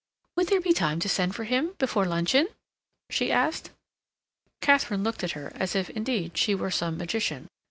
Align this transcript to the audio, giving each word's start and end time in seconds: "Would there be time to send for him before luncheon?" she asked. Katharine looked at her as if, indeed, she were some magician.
"Would 0.35 0.47
there 0.47 0.59
be 0.59 0.73
time 0.73 0.99
to 1.01 1.07
send 1.07 1.35
for 1.35 1.43
him 1.43 1.75
before 1.77 2.05
luncheon?" 2.05 2.47
she 3.11 3.31
asked. 3.31 3.69
Katharine 4.59 5.03
looked 5.03 5.23
at 5.23 5.33
her 5.33 5.51
as 5.53 5.75
if, 5.75 5.91
indeed, 5.91 6.35
she 6.39 6.55
were 6.55 6.71
some 6.71 6.97
magician. 6.97 7.45